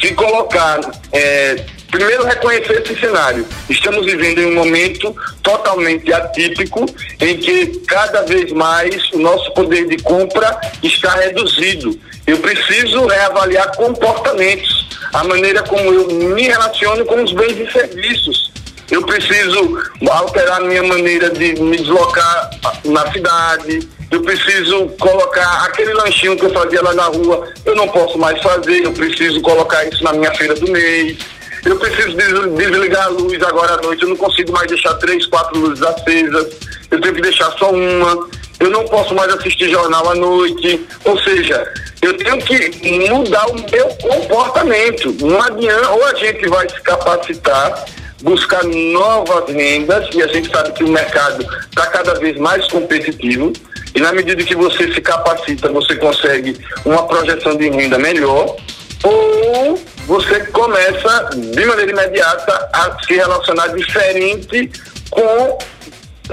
se 0.00 0.14
colocar, 0.14 0.80
é, 1.12 1.64
primeiro 1.90 2.24
reconhecer 2.24 2.82
esse 2.82 2.98
cenário. 2.98 3.46
Estamos 3.68 4.06
vivendo 4.06 4.38
em 4.40 4.46
um 4.46 4.54
momento 4.54 5.14
totalmente 5.42 6.12
atípico 6.12 6.86
em 7.20 7.36
que 7.36 7.66
cada 7.86 8.22
vez 8.22 8.52
mais 8.52 9.10
o 9.12 9.18
nosso 9.18 9.52
poder 9.52 9.86
de 9.88 9.98
compra 10.02 10.60
está 10.82 11.14
reduzido. 11.14 11.98
Eu 12.26 12.38
preciso 12.38 13.06
reavaliar 13.06 13.74
comportamentos, 13.76 14.88
a 15.12 15.24
maneira 15.24 15.62
como 15.64 15.92
eu 15.92 16.08
me 16.34 16.42
relaciono 16.42 17.04
com 17.04 17.22
os 17.22 17.32
bens 17.32 17.58
e 17.58 17.70
serviços. 17.72 18.50
Eu 18.90 19.04
preciso 19.04 19.78
alterar 20.08 20.60
minha 20.62 20.82
maneira 20.82 21.30
de 21.30 21.54
me 21.60 21.76
deslocar 21.76 22.50
na 22.84 23.10
cidade, 23.12 23.88
eu 24.10 24.20
preciso 24.22 24.88
colocar 24.98 25.64
aquele 25.64 25.92
lanchinho 25.94 26.36
que 26.36 26.44
eu 26.44 26.52
fazia 26.52 26.82
lá 26.82 26.92
na 26.94 27.04
rua, 27.04 27.48
eu 27.64 27.76
não 27.76 27.88
posso 27.88 28.18
mais 28.18 28.42
fazer, 28.42 28.84
eu 28.84 28.92
preciso 28.92 29.40
colocar 29.40 29.84
isso 29.84 30.02
na 30.02 30.12
minha 30.12 30.34
feira 30.34 30.54
do 30.54 30.68
mês. 30.72 31.16
Eu 31.64 31.76
preciso 31.78 32.16
desligar 32.56 33.06
a 33.06 33.08
luz 33.08 33.42
agora 33.42 33.74
à 33.74 33.76
noite, 33.82 34.02
eu 34.02 34.08
não 34.08 34.16
consigo 34.16 34.52
mais 34.52 34.66
deixar 34.68 34.94
três, 34.94 35.26
quatro 35.26 35.58
luzes 35.58 35.82
acesas, 35.82 36.56
eu 36.90 37.00
tenho 37.00 37.14
que 37.14 37.22
deixar 37.22 37.50
só 37.52 37.70
uma. 37.70 38.28
Eu 38.58 38.70
não 38.70 38.84
posso 38.84 39.14
mais 39.14 39.32
assistir 39.32 39.70
jornal 39.70 40.10
à 40.10 40.14
noite. 40.14 40.86
Ou 41.04 41.18
seja, 41.20 41.66
eu 42.02 42.14
tenho 42.18 42.36
que 42.38 43.08
mudar 43.08 43.46
o 43.46 43.54
meu 43.54 43.88
comportamento. 43.96 45.16
Não 45.20 45.94
ou 45.94 46.04
a 46.04 46.14
gente 46.14 46.46
vai 46.46 46.68
se 46.68 46.80
capacitar 46.82 47.86
buscar 48.22 48.62
novas 48.64 49.48
rendas, 49.48 50.08
e 50.14 50.22
a 50.22 50.26
gente 50.28 50.50
sabe 50.50 50.72
que 50.72 50.84
o 50.84 50.88
mercado 50.88 51.42
está 51.68 51.86
cada 51.86 52.14
vez 52.14 52.36
mais 52.38 52.66
competitivo, 52.68 53.52
e 53.94 54.00
na 54.00 54.12
medida 54.12 54.42
que 54.42 54.54
você 54.54 54.92
se 54.92 55.00
capacita, 55.00 55.68
você 55.70 55.96
consegue 55.96 56.56
uma 56.84 57.06
projeção 57.06 57.56
de 57.56 57.68
renda 57.70 57.98
melhor, 57.98 58.56
ou 59.02 59.78
você 60.10 60.40
começa 60.46 61.30
de 61.36 61.64
maneira 61.64 61.92
imediata 61.92 62.68
a 62.72 62.98
se 63.00 63.14
relacionar 63.14 63.68
diferente 63.68 64.68
com 65.08 65.56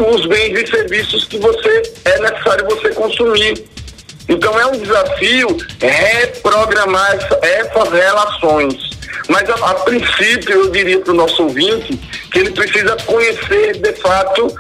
os 0.02 0.26
bens 0.26 0.60
e 0.60 0.66
serviços 0.66 1.26
que 1.26 1.38
você 1.38 1.84
é 2.06 2.20
necessário 2.20 2.66
você 2.66 2.90
consumir. 2.90 3.70
Então 4.28 4.60
é 4.60 4.66
um 4.66 4.80
desafio 4.80 5.56
reprogramar 5.80 7.18
essa, 7.18 7.40
essas 7.44 7.90
relações. 7.92 8.90
Mas 9.30 9.48
a, 9.48 9.54
a 9.54 9.74
princípio 9.76 10.54
eu 10.54 10.72
diria 10.72 11.00
para 11.00 11.14
o 11.14 11.16
nosso 11.16 11.44
ouvinte 11.44 11.96
que 12.32 12.40
ele 12.40 12.50
precisa 12.50 12.98
conhecer 13.06 13.80
de 13.80 13.94
fato 14.02 14.56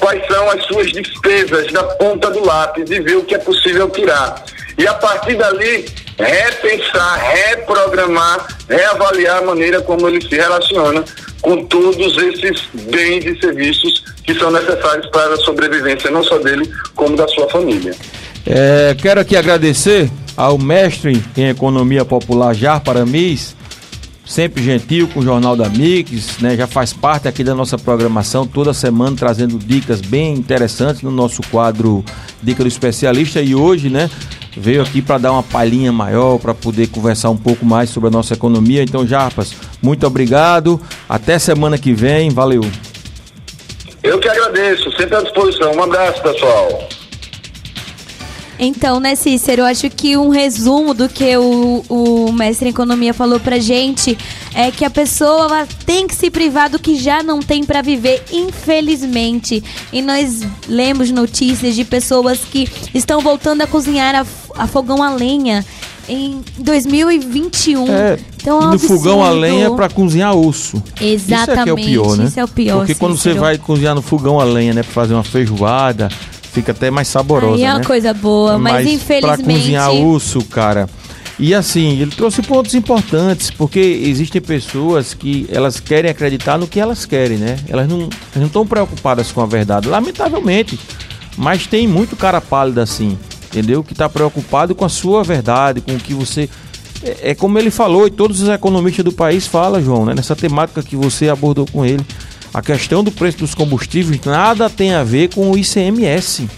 quais 0.00 0.26
são 0.26 0.50
as 0.50 0.64
suas 0.64 0.90
despesas 0.92 1.70
da 1.70 1.84
ponta 1.84 2.30
do 2.30 2.42
lápis 2.42 2.90
e 2.90 3.00
ver 3.00 3.18
o 3.18 3.24
que 3.24 3.34
é 3.34 3.38
possível 3.38 3.90
tirar. 3.90 4.42
E 4.78 4.86
a 4.86 4.94
partir 4.94 5.34
dali, 5.34 5.84
repensar, 6.18 7.18
reprogramar, 7.18 8.46
reavaliar 8.68 9.38
a 9.38 9.46
maneira 9.46 9.80
como 9.80 10.08
ele 10.08 10.20
se 10.20 10.34
relaciona 10.34 11.04
com 11.40 11.64
todos 11.64 12.16
esses 12.18 12.62
bens 12.90 13.24
e 13.24 13.38
serviços 13.40 14.04
que 14.24 14.34
são 14.34 14.50
necessários 14.50 15.06
para 15.08 15.34
a 15.34 15.38
sobrevivência 15.38 16.10
não 16.10 16.22
só 16.22 16.38
dele, 16.38 16.70
como 16.94 17.16
da 17.16 17.26
sua 17.28 17.48
família. 17.48 17.94
É, 18.46 18.94
quero 19.00 19.20
aqui 19.20 19.36
agradecer 19.36 20.10
ao 20.36 20.58
mestre 20.58 21.22
em 21.36 21.48
Economia 21.48 22.04
Popular 22.04 22.54
Jar 22.54 22.80
Paramis, 22.80 23.56
sempre 24.24 24.62
gentil 24.62 25.08
com 25.08 25.20
o 25.20 25.22
Jornal 25.22 25.56
da 25.56 25.68
Mix, 25.68 26.38
né? 26.38 26.56
Já 26.56 26.66
faz 26.66 26.92
parte 26.92 27.28
aqui 27.28 27.44
da 27.44 27.54
nossa 27.54 27.76
programação 27.76 28.46
toda 28.46 28.72
semana 28.72 29.16
trazendo 29.16 29.58
dicas 29.58 30.00
bem 30.00 30.34
interessantes 30.34 31.02
no 31.02 31.10
nosso 31.10 31.42
quadro 31.50 32.04
Dica 32.42 32.62
do 32.62 32.68
Especialista 32.68 33.40
e 33.40 33.54
hoje, 33.54 33.88
né, 33.88 34.08
veio 34.60 34.82
aqui 34.82 35.00
para 35.00 35.18
dar 35.18 35.32
uma 35.32 35.42
palhinha 35.42 35.92
maior, 35.92 36.38
para 36.38 36.54
poder 36.54 36.88
conversar 36.88 37.30
um 37.30 37.36
pouco 37.36 37.64
mais 37.64 37.90
sobre 37.90 38.08
a 38.08 38.10
nossa 38.10 38.34
economia. 38.34 38.82
Então, 38.82 39.06
Jarpas, 39.06 39.54
muito 39.82 40.06
obrigado. 40.06 40.80
Até 41.08 41.38
semana 41.38 41.78
que 41.78 41.92
vem. 41.92 42.30
Valeu. 42.30 42.62
Eu 44.02 44.18
que 44.18 44.28
agradeço, 44.28 44.90
sempre 44.92 45.16
à 45.16 45.22
disposição. 45.22 45.72
Um 45.72 45.82
abraço, 45.82 46.22
pessoal. 46.22 46.88
Então, 48.58 49.00
né, 49.00 49.14
Cícero, 49.14 49.62
eu 49.62 49.66
acho 49.66 49.90
que 49.90 50.16
um 50.16 50.28
resumo 50.28 50.94
do 50.94 51.08
que 51.08 51.36
o, 51.36 51.84
o 51.88 52.32
mestre 52.32 52.68
em 52.68 52.70
economia 52.70 53.12
falou 53.12 53.40
pra 53.40 53.58
gente 53.58 54.16
é 54.54 54.70
que 54.70 54.84
a 54.84 54.90
pessoa 54.90 55.66
tem 55.86 56.06
que 56.06 56.14
se 56.14 56.30
privar 56.30 56.68
do 56.68 56.78
que 56.78 56.96
já 56.96 57.22
não 57.22 57.40
tem 57.40 57.64
para 57.64 57.82
viver, 57.82 58.22
infelizmente. 58.30 59.62
E 59.92 60.02
nós 60.02 60.42
lemos 60.68 61.10
notícias 61.10 61.74
de 61.74 61.84
pessoas 61.84 62.40
que 62.40 62.68
estão 62.94 63.20
voltando 63.20 63.62
a 63.62 63.66
cozinhar 63.66 64.14
a, 64.14 64.26
a 64.62 64.66
fogão 64.66 65.02
a 65.02 65.10
lenha 65.10 65.64
em 66.08 66.42
2021. 66.58 67.86
É, 67.88 68.18
então, 68.36 68.60
é 68.60 68.66
um 68.66 68.70
no 68.72 68.78
fogão 68.78 69.24
a 69.24 69.30
lenha 69.30 69.70
para 69.70 69.88
cozinhar 69.88 70.36
osso. 70.36 70.82
Exatamente. 71.00 71.50
Isso 71.52 71.60
é, 71.60 71.68
é 71.68 71.72
o 71.72 71.76
pior, 71.76 72.16
né? 72.16 72.24
Isso 72.24 72.40
é 72.40 72.44
o 72.44 72.48
pior. 72.48 72.78
Porque 72.78 72.94
quando 72.94 73.16
você 73.16 73.32
vai 73.34 73.58
cozinhar 73.58 73.94
no 73.94 74.02
fogão 74.02 74.40
a 74.40 74.44
lenha, 74.44 74.74
né, 74.74 74.82
para 74.82 74.92
fazer 74.92 75.14
uma 75.14 75.24
feijoada, 75.24 76.08
fica 76.52 76.72
até 76.72 76.90
mais 76.90 77.08
saborosa. 77.08 77.56
Aí 77.56 77.64
é 77.64 77.70
uma 77.70 77.78
né? 77.78 77.84
coisa 77.84 78.12
boa, 78.12 78.58
mas, 78.58 78.84
mas 78.84 78.94
infelizmente. 78.94 79.44
Pra 79.44 79.54
cozinhar 79.54 79.92
urso, 79.92 80.44
cara. 80.44 80.88
E 81.42 81.56
assim, 81.56 82.00
ele 82.00 82.12
trouxe 82.12 82.40
pontos 82.40 82.72
importantes, 82.72 83.50
porque 83.50 83.80
existem 83.80 84.40
pessoas 84.40 85.12
que 85.12 85.44
elas 85.50 85.80
querem 85.80 86.08
acreditar 86.08 86.56
no 86.56 86.68
que 86.68 86.78
elas 86.78 87.04
querem, 87.04 87.36
né? 87.36 87.58
Elas 87.68 87.88
não 87.88 88.08
estão 88.36 88.64
preocupadas 88.64 89.32
com 89.32 89.40
a 89.40 89.46
verdade, 89.46 89.88
lamentavelmente. 89.88 90.78
Mas 91.36 91.66
tem 91.66 91.88
muito 91.88 92.14
cara 92.14 92.40
pálido 92.40 92.80
assim, 92.80 93.18
entendeu? 93.46 93.82
Que 93.82 93.92
está 93.92 94.08
preocupado 94.08 94.72
com 94.72 94.84
a 94.84 94.88
sua 94.88 95.24
verdade, 95.24 95.80
com 95.80 95.96
o 95.96 95.98
que 95.98 96.14
você. 96.14 96.48
É, 97.02 97.30
é, 97.30 97.34
como 97.34 97.58
ele 97.58 97.72
falou, 97.72 98.06
e 98.06 98.10
todos 98.12 98.40
os 98.40 98.48
economistas 98.48 99.04
do 99.04 99.10
país 99.10 99.44
falam, 99.44 99.82
João, 99.82 100.04
né? 100.04 100.14
Nessa 100.14 100.36
temática 100.36 100.80
que 100.80 100.94
você 100.94 101.28
abordou 101.28 101.66
com 101.66 101.84
ele 101.84 102.06
a 102.54 102.62
questão 102.62 103.02
do 103.02 103.10
preço 103.10 103.38
dos 103.38 103.52
combustíveis 103.52 104.20
nada 104.24 104.70
tem 104.70 104.94
a 104.94 105.02
ver 105.02 105.34
com 105.34 105.50
o 105.50 105.58
ICMS. 105.58 106.48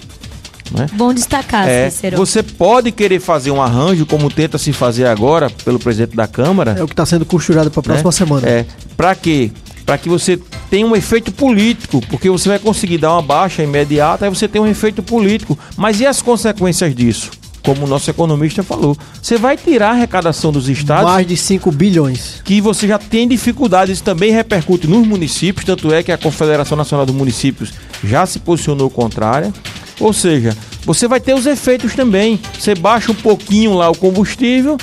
Né? 0.75 0.89
Bom 0.95 1.15
destacar, 1.15 1.69
é, 1.69 1.89
Cícero. 1.89 2.17
Você 2.17 2.43
pode 2.43 2.91
querer 2.91 3.21
fazer 3.21 3.53
um 3.53 3.63
arranjo, 3.63 4.05
como 4.05 4.29
tenta 4.29 4.59
se 4.59 4.73
fazer 4.73 5.07
agora 5.07 5.49
pelo 5.65 5.79
presidente 5.79 6.17
da 6.17 6.27
Câmara. 6.27 6.75
É 6.79 6.83
o 6.83 6.87
que 6.87 6.93
está 6.93 7.07
sendo 7.07 7.25
costurado 7.25 7.71
para 7.71 7.81
a 7.81 7.83
próxima 7.83 8.11
né? 8.11 8.13
semana. 8.13 8.49
É. 8.49 8.67
Para 8.97 9.15
quê? 9.15 9.53
Para 9.87 9.99
que 9.99 10.09
você 10.09 10.39
tenha 10.69 10.87
um 10.87 10.97
efeito 10.97 11.31
político, 11.31 12.01
porque 12.09 12.29
você 12.29 12.49
vai 12.49 12.59
conseguir 12.59 12.99
dar 12.99 13.13
uma 13.13 13.23
baixa 13.23 13.63
imediata, 13.63 14.25
aí 14.25 14.31
você 14.31 14.49
tem 14.49 14.61
um 14.61 14.67
efeito 14.67 15.03
político. 15.03 15.57
Mas 15.77 16.01
e 16.01 16.07
as 16.07 16.21
consequências 16.21 16.95
disso? 16.95 17.31
como 17.65 17.87
o 17.87 17.89
nosso 17.89 18.11
economista 18.11 18.63
falou. 18.63 18.97
Você 19.21 19.39
vai 19.39 19.57
tirar 19.57 19.89
a 19.89 19.93
arrecadação 19.93 20.53
dos 20.53 20.69
estados. 20.69 21.11
Mais 21.11 21.27
de 21.27 21.37
5 21.37 21.73
bilhões. 21.73 22.43
Que 22.45 22.61
você 22.61 22.87
já 22.87 22.99
tem 22.99 23.27
dificuldades, 23.27 23.95
isso 23.95 24.05
também 24.05 24.31
repercute 24.31 24.87
nos 24.87 25.07
municípios, 25.07 25.65
tanto 25.65 25.93
é 25.93 26.03
que 26.03 26.13
a 26.13 26.19
Confederação 26.19 26.77
Nacional 26.77 27.07
dos 27.07 27.15
Municípios 27.15 27.73
já 28.05 28.27
se 28.27 28.39
posicionou 28.39 28.91
contrária. 28.91 29.51
Ou 30.05 30.13
seja, 30.13 30.55
você 30.85 31.09
vai 31.09 31.19
ter 31.19 31.33
os 31.33 31.47
efeitos 31.47 31.95
também. 31.95 32.39
Você 32.59 32.75
baixa 32.75 33.11
um 33.11 33.15
pouquinho 33.15 33.73
lá 33.73 33.91
o 33.91 33.97
combustível, 33.97 34.77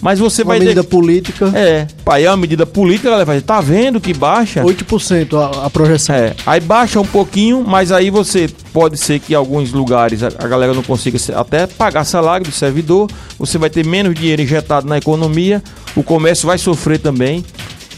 mas 0.00 0.20
você 0.20 0.42
uma 0.42 0.50
vai. 0.50 0.60
medida 0.60 0.84
ter... 0.84 0.88
política. 0.88 1.50
É. 1.52 1.88
Aí 2.06 2.24
é 2.24 2.30
uma 2.30 2.36
medida 2.36 2.64
política, 2.64 3.08
ela 3.08 3.24
vai 3.24 3.40
tá 3.40 3.60
vendo 3.60 4.00
que 4.00 4.14
baixa. 4.14 4.62
8% 4.62 5.34
a, 5.34 5.66
a 5.66 5.70
projeção. 5.70 6.14
É. 6.14 6.32
Aí 6.46 6.60
baixa 6.60 7.00
um 7.00 7.04
pouquinho, 7.04 7.64
mas 7.66 7.90
aí 7.90 8.08
você 8.08 8.48
pode 8.72 8.96
ser 8.98 9.18
que 9.18 9.32
em 9.32 9.36
alguns 9.36 9.72
lugares 9.72 10.22
a, 10.22 10.28
a 10.28 10.46
galera 10.46 10.72
não 10.72 10.84
consiga 10.84 11.18
até 11.34 11.66
pagar 11.66 12.04
salário 12.04 12.46
do 12.46 12.52
servidor. 12.52 13.10
Você 13.36 13.58
vai 13.58 13.70
ter 13.70 13.84
menos 13.84 14.14
dinheiro 14.14 14.42
injetado 14.42 14.86
na 14.86 14.96
economia. 14.96 15.60
O 15.96 16.04
comércio 16.04 16.46
vai 16.46 16.56
sofrer 16.56 17.00
também. 17.00 17.44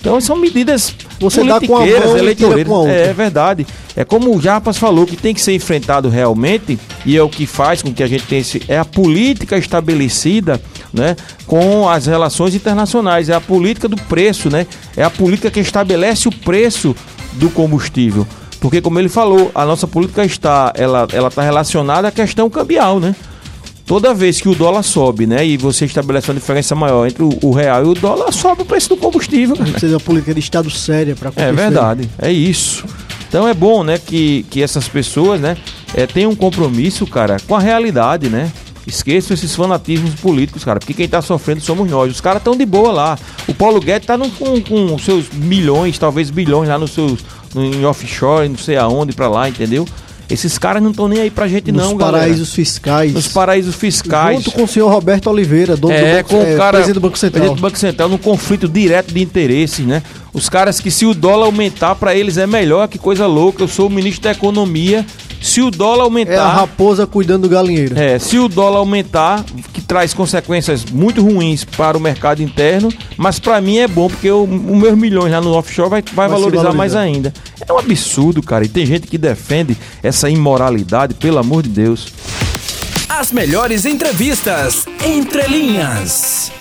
Então 0.00 0.18
são 0.18 0.34
medidas 0.34 0.94
você 1.20 1.44
dá 1.44 1.60
com 1.60 1.76
a 1.76 1.80
mão 1.80 2.16
eleitoreiras. 2.16 2.66
Com 2.66 2.86
a 2.86 2.90
é, 2.90 3.08
é 3.08 3.12
verdade. 3.12 3.66
É 3.94 4.04
como 4.04 4.34
o 4.34 4.40
Japas 4.40 4.78
falou 4.78 5.06
que 5.06 5.16
tem 5.16 5.34
que 5.34 5.40
ser 5.40 5.54
enfrentado 5.54 6.08
realmente 6.08 6.78
e 7.04 7.16
é 7.16 7.22
o 7.22 7.28
que 7.28 7.46
faz 7.46 7.82
com 7.82 7.92
que 7.92 8.02
a 8.02 8.06
gente 8.06 8.24
tenha 8.24 8.40
esse, 8.40 8.62
é 8.66 8.78
a 8.78 8.84
política 8.84 9.58
estabelecida, 9.58 10.60
né, 10.92 11.14
com 11.46 11.88
as 11.88 12.06
relações 12.06 12.54
internacionais, 12.54 13.28
é 13.28 13.34
a 13.34 13.40
política 13.40 13.86
do 13.86 13.96
preço, 13.96 14.48
né? 14.48 14.66
É 14.96 15.04
a 15.04 15.10
política 15.10 15.50
que 15.50 15.60
estabelece 15.60 16.26
o 16.26 16.32
preço 16.32 16.96
do 17.34 17.50
combustível. 17.50 18.26
Porque 18.58 18.80
como 18.80 18.98
ele 18.98 19.08
falou, 19.08 19.50
a 19.54 19.64
nossa 19.64 19.86
política 19.86 20.24
está 20.24 20.72
ela 20.76 21.06
ela 21.12 21.28
está 21.28 21.42
relacionada 21.42 22.08
à 22.08 22.10
questão 22.10 22.48
cambial, 22.48 22.98
né? 22.98 23.14
Toda 23.90 24.14
vez 24.14 24.40
que 24.40 24.48
o 24.48 24.54
dólar 24.54 24.84
sobe, 24.84 25.26
né, 25.26 25.44
e 25.44 25.56
você 25.56 25.84
estabelece 25.84 26.30
uma 26.30 26.38
diferença 26.38 26.76
maior 26.76 27.08
entre 27.08 27.24
o, 27.24 27.30
o 27.42 27.50
real 27.50 27.84
e 27.84 27.88
o 27.88 27.94
dólar, 27.94 28.32
sobe 28.32 28.62
o 28.62 28.64
preço 28.64 28.90
do 28.90 28.96
combustível. 28.96 29.56
Precisa 29.56 29.88
de 29.88 29.94
uma 29.94 30.00
política 30.00 30.32
de 30.32 30.38
Estado 30.38 30.70
séria 30.70 31.16
para 31.16 31.32
É 31.34 31.50
verdade, 31.50 32.08
é 32.16 32.30
isso. 32.30 32.84
Então 33.28 33.48
é 33.48 33.52
bom, 33.52 33.82
né, 33.82 33.98
que, 33.98 34.46
que 34.48 34.62
essas 34.62 34.86
pessoas, 34.86 35.40
né, 35.40 35.56
é, 35.92 36.06
tenham 36.06 36.30
um 36.30 36.36
compromisso, 36.36 37.04
cara, 37.04 37.38
com 37.48 37.56
a 37.56 37.58
realidade, 37.58 38.28
né? 38.28 38.52
Esqueçam 38.86 39.34
esses 39.34 39.56
fanatismos 39.56 40.14
políticos, 40.14 40.62
cara, 40.62 40.78
porque 40.78 40.94
quem 40.94 41.08
tá 41.08 41.20
sofrendo 41.20 41.60
somos 41.60 41.90
nós. 41.90 42.12
Os 42.12 42.20
caras 42.20 42.40
estão 42.40 42.56
de 42.56 42.64
boa 42.64 42.92
lá. 42.92 43.18
O 43.48 43.54
Paulo 43.54 43.80
Guedes 43.80 44.06
tá 44.06 44.16
no, 44.16 44.30
com, 44.30 44.60
com 44.62 44.98
seus 45.00 45.28
milhões, 45.30 45.98
talvez 45.98 46.30
bilhões 46.30 46.68
lá 46.68 46.78
nos 46.78 46.92
seus 46.92 47.24
no, 47.52 47.64
em 47.64 47.84
offshore, 47.84 48.48
não 48.48 48.56
sei 48.56 48.76
aonde 48.76 49.12
para 49.12 49.28
lá, 49.28 49.48
entendeu? 49.48 49.84
Esses 50.30 50.56
caras 50.58 50.82
não 50.82 50.90
estão 50.90 51.08
nem 51.08 51.20
aí 51.20 51.30
pra 51.30 51.48
gente, 51.48 51.72
Nos 51.72 51.82
não, 51.82 51.96
galera. 51.96 52.18
Nos 52.18 52.26
paraísos 52.26 52.54
fiscais. 52.54 53.12
Nos 53.12 53.28
paraísos 53.28 53.74
fiscais. 53.74 54.36
Junto 54.36 54.52
com 54.52 54.64
o 54.64 54.68
senhor 54.68 54.88
Roberto 54.88 55.28
Oliveira, 55.28 55.76
dono 55.76 55.92
é, 55.92 56.00
do 56.00 56.16
banco, 56.16 56.28
com 56.30 56.38
o 56.38 56.46
é, 56.46 56.56
cara, 56.56 56.72
presidente 56.72 56.94
do 56.94 57.00
Banco 57.00 57.18
Central. 57.18 57.40
Presidente 57.40 57.58
do 57.58 57.62
Banco 57.62 57.78
Central, 57.78 58.08
num 58.08 58.18
conflito 58.18 58.68
direto 58.68 59.12
de 59.12 59.20
interesses, 59.20 59.84
né? 59.84 60.02
Os 60.32 60.48
caras 60.48 60.78
que 60.78 60.90
se 60.90 61.04
o 61.04 61.12
dólar 61.12 61.46
aumentar 61.46 61.94
para 61.96 62.14
eles 62.14 62.36
é 62.36 62.46
melhor, 62.46 62.86
que 62.86 62.98
coisa 62.98 63.26
louca. 63.26 63.62
Eu 63.62 63.68
sou 63.68 63.88
o 63.88 63.90
ministro 63.90 64.22
da 64.22 64.30
Economia. 64.30 65.04
Se 65.40 65.60
o 65.62 65.70
dólar 65.70 66.04
aumentar. 66.04 66.32
É 66.32 66.38
a 66.38 66.48
raposa 66.48 67.06
cuidando 67.06 67.42
do 67.42 67.48
galinheiro. 67.48 67.98
É, 67.98 68.18
se 68.18 68.38
o 68.38 68.46
dólar 68.46 68.78
aumentar, 68.78 69.44
traz 69.90 70.14
consequências 70.14 70.84
muito 70.84 71.20
ruins 71.20 71.64
para 71.64 71.98
o 71.98 72.00
mercado 72.00 72.40
interno, 72.40 72.92
mas 73.16 73.40
para 73.40 73.60
mim 73.60 73.78
é 73.78 73.88
bom, 73.88 74.08
porque 74.08 74.30
os 74.30 74.48
meus 74.48 74.96
milhões 74.96 75.32
lá 75.32 75.40
no 75.40 75.52
offshore 75.52 75.90
vai, 75.90 76.00
vai, 76.00 76.14
vai 76.14 76.28
valorizar, 76.28 76.62
valorizar 76.62 76.78
mais 76.78 76.94
ainda. 76.94 77.34
É 77.66 77.72
um 77.72 77.76
absurdo, 77.76 78.40
cara. 78.40 78.64
E 78.64 78.68
tem 78.68 78.86
gente 78.86 79.08
que 79.08 79.18
defende 79.18 79.76
essa 80.00 80.30
imoralidade, 80.30 81.14
pelo 81.14 81.38
amor 81.38 81.64
de 81.64 81.70
Deus. 81.70 82.06
As 83.08 83.32
melhores 83.32 83.84
entrevistas 83.84 84.86
entre 85.04 85.42
linhas. 85.48 86.52